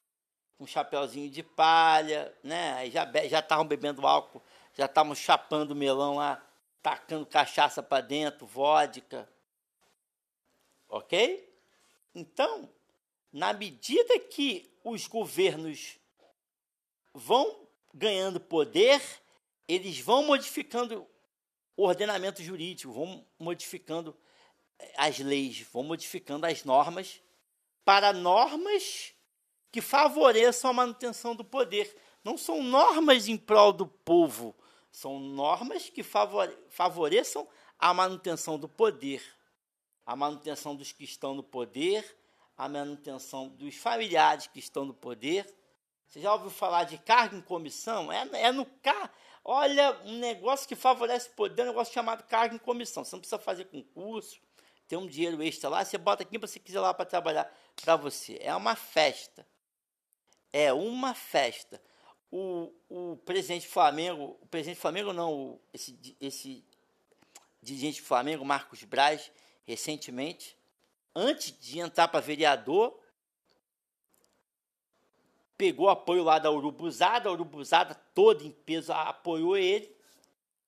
um 0.58 0.66
chapeuzinho 0.66 1.28
de 1.28 1.42
palha, 1.42 2.34
né? 2.42 2.72
Aí 2.76 2.90
já 2.90 3.04
já 3.28 3.40
estavam 3.40 3.66
bebendo 3.66 4.06
álcool, 4.06 4.42
já 4.72 4.86
estavam 4.86 5.14
chapando 5.14 5.74
melão 5.74 6.16
lá, 6.16 6.42
tacando 6.82 7.26
cachaça 7.26 7.82
para 7.82 8.00
dentro, 8.00 8.46
vodka. 8.46 9.28
OK? 10.88 11.53
Então, 12.14 12.70
na 13.32 13.52
medida 13.52 14.18
que 14.20 14.70
os 14.84 15.06
governos 15.06 15.98
vão 17.12 17.66
ganhando 17.92 18.38
poder, 18.38 19.02
eles 19.66 19.98
vão 19.98 20.24
modificando 20.24 21.06
o 21.76 21.84
ordenamento 21.84 22.42
jurídico, 22.42 22.92
vão 22.92 23.26
modificando 23.38 24.16
eh, 24.78 24.92
as 24.96 25.18
leis, 25.18 25.60
vão 25.72 25.82
modificando 25.82 26.46
as 26.46 26.64
normas 26.64 27.20
para 27.84 28.12
normas 28.12 29.12
que 29.72 29.80
favoreçam 29.80 30.70
a 30.70 30.74
manutenção 30.74 31.34
do 31.34 31.44
poder. 31.44 31.96
Não 32.22 32.38
são 32.38 32.62
normas 32.62 33.26
em 33.26 33.36
prol 33.36 33.72
do 33.72 33.86
povo, 33.86 34.54
são 34.90 35.18
normas 35.18 35.90
que 35.90 36.02
favoreçam 36.02 37.48
a 37.78 37.92
manutenção 37.92 38.58
do 38.58 38.68
poder. 38.68 39.22
A 40.06 40.14
manutenção 40.14 40.76
dos 40.76 40.92
que 40.92 41.04
estão 41.04 41.34
no 41.34 41.42
poder, 41.42 42.04
a 42.56 42.68
manutenção 42.68 43.48
dos 43.48 43.74
familiares 43.76 44.46
que 44.46 44.58
estão 44.58 44.84
no 44.84 44.94
poder. 44.94 45.46
Você 46.06 46.20
já 46.20 46.32
ouviu 46.32 46.50
falar 46.50 46.84
de 46.84 46.98
cargo 46.98 47.36
em 47.36 47.40
comissão? 47.40 48.12
É, 48.12 48.28
é 48.34 48.52
no 48.52 48.66
cargo. 48.66 49.12
Olha, 49.44 50.00
um 50.04 50.18
negócio 50.18 50.66
que 50.66 50.74
favorece 50.76 51.28
o 51.28 51.32
poder 51.32 51.62
um 51.62 51.66
negócio 51.66 51.92
chamado 51.92 52.22
cargo 52.24 52.54
em 52.54 52.58
comissão. 52.58 53.04
Você 53.04 53.14
não 53.14 53.20
precisa 53.20 53.38
fazer 53.38 53.66
concurso, 53.66 54.40
tem 54.86 54.98
um 54.98 55.06
dinheiro 55.06 55.42
extra 55.42 55.68
lá, 55.68 55.84
você 55.84 55.98
bota 55.98 56.24
para 56.24 56.38
você 56.38 56.58
quiser 56.58 56.80
lá 56.80 56.94
para 56.94 57.04
trabalhar 57.04 57.52
para 57.82 57.96
você. 57.96 58.38
É 58.40 58.54
uma 58.54 58.76
festa. 58.76 59.46
É 60.52 60.72
uma 60.72 61.14
festa. 61.14 61.82
O, 62.30 62.72
o 62.88 63.16
presidente 63.18 63.66
Flamengo, 63.66 64.38
o 64.40 64.46
presidente 64.46 64.80
Flamengo 64.80 65.12
não, 65.12 65.60
esse, 65.72 66.16
esse 66.20 66.64
dirigente 67.62 68.00
Flamengo, 68.00 68.44
Marcos 68.44 68.82
Braz, 68.84 69.30
recentemente, 69.66 70.56
antes 71.14 71.58
de 71.58 71.78
entrar 71.78 72.08
para 72.08 72.20
vereador, 72.20 72.98
pegou 75.56 75.88
apoio 75.88 76.22
lá 76.22 76.38
da 76.38 76.50
Urubuzada, 76.50 77.28
a 77.28 77.32
Urubuzada 77.32 77.94
toda 78.14 78.44
em 78.44 78.50
peso 78.50 78.92
apoiou 78.92 79.56
ele, 79.56 79.94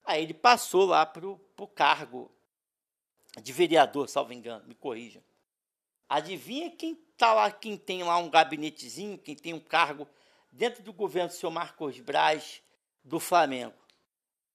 aí 0.04 0.22
ele 0.22 0.34
passou 0.34 0.86
lá 0.86 1.04
para 1.04 1.26
o 1.26 1.68
cargo 1.74 2.30
de 3.42 3.52
vereador, 3.52 4.08
salvo 4.08 4.32
engano, 4.32 4.66
me 4.66 4.74
corrija. 4.74 5.22
Adivinha 6.08 6.70
quem 6.70 6.94
tá 7.16 7.34
lá, 7.34 7.50
quem 7.50 7.76
tem 7.76 8.02
lá 8.04 8.16
um 8.18 8.30
gabinetezinho, 8.30 9.18
quem 9.18 9.34
tem 9.34 9.52
um 9.52 9.60
cargo 9.60 10.08
dentro 10.52 10.82
do 10.82 10.92
governo 10.92 11.28
do 11.28 11.34
senhor 11.34 11.50
Marcos 11.50 11.98
Braz 12.00 12.62
do 13.02 13.18
Flamengo? 13.18 13.74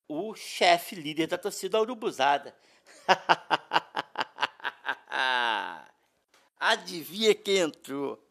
O 0.08 0.34
chefe 0.34 0.96
líder 0.96 1.28
da 1.28 1.38
torcida 1.38 1.80
Urubuzada. 1.80 2.56
Adivinha 6.62 7.34
quem 7.34 7.58
entrou? 7.58 8.24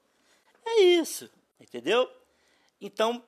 É 0.65 0.83
isso, 0.83 1.29
entendeu? 1.59 2.09
Então, 2.81 3.25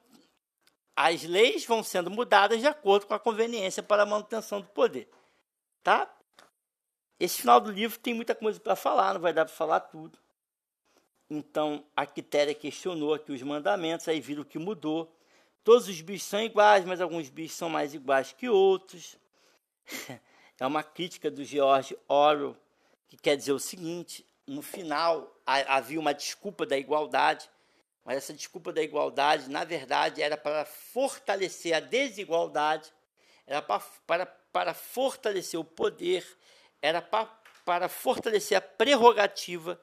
as 0.94 1.24
leis 1.24 1.66
vão 1.66 1.82
sendo 1.82 2.08
mudadas 2.08 2.60
de 2.60 2.68
acordo 2.68 3.06
com 3.06 3.14
a 3.14 3.18
conveniência 3.18 3.82
para 3.82 4.04
a 4.04 4.06
manutenção 4.06 4.60
do 4.60 4.68
poder, 4.68 5.10
tá? 5.82 6.08
Esse 7.18 7.40
final 7.40 7.60
do 7.60 7.72
livro 7.72 7.98
tem 7.98 8.14
muita 8.14 8.32
coisa 8.32 8.60
para 8.60 8.76
falar, 8.76 9.14
não 9.14 9.20
vai 9.20 9.32
dar 9.32 9.44
para 9.44 9.52
falar 9.52 9.80
tudo. 9.80 10.16
Então, 11.28 11.84
a 11.96 12.06
Quitéria 12.06 12.54
questionou 12.54 13.12
aqui 13.12 13.32
os 13.32 13.42
mandamentos, 13.42 14.06
aí 14.06 14.20
viram 14.20 14.44
que 14.44 14.58
mudou. 14.58 15.12
Todos 15.64 15.88
os 15.88 16.00
bichos 16.00 16.28
são 16.28 16.40
iguais, 16.40 16.84
mas 16.84 17.00
alguns 17.00 17.28
bichos 17.28 17.56
são 17.56 17.68
mais 17.68 17.92
iguais 17.92 18.32
que 18.32 18.48
outros. 18.48 19.16
É 20.60 20.66
uma 20.66 20.84
crítica 20.84 21.28
do 21.28 21.42
George 21.42 21.98
Orwell, 22.06 22.56
que 23.08 23.16
quer 23.16 23.36
dizer 23.36 23.50
o 23.50 23.58
seguinte: 23.58 24.24
no 24.46 24.62
final 24.62 25.40
havia 25.44 25.98
uma 26.00 26.12
desculpa 26.12 26.66
da 26.66 26.76
igualdade, 26.76 27.48
mas 28.04 28.16
essa 28.16 28.32
desculpa 28.32 28.72
da 28.72 28.82
igualdade, 28.82 29.48
na 29.48 29.64
verdade, 29.64 30.22
era 30.22 30.36
para 30.36 30.64
fortalecer 30.64 31.74
a 31.74 31.80
desigualdade, 31.80 32.92
era 33.46 33.62
para, 33.62 33.80
para, 34.06 34.26
para 34.26 34.74
fortalecer 34.74 35.58
o 35.58 35.64
poder 35.64 36.26
era 36.82 37.00
pa, 37.00 37.26
para 37.64 37.88
fortalecer 37.88 38.58
a 38.58 38.60
prerrogativa 38.60 39.80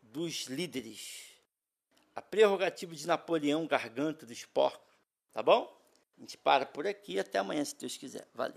dos 0.00 0.46
líderes. 0.46 1.26
A 2.14 2.22
prerrogativa 2.22 2.94
de 2.94 3.06
Napoleão, 3.06 3.66
garganta 3.66 4.24
dos 4.24 4.46
porcos. 4.46 4.96
Tá 5.30 5.42
bom? 5.42 5.70
A 6.16 6.20
gente 6.22 6.38
para 6.38 6.64
por 6.64 6.86
aqui. 6.86 7.20
Até 7.20 7.38
amanhã, 7.38 7.62
se 7.62 7.76
Deus 7.76 7.98
quiser. 7.98 8.26
Valeu. 8.34 8.56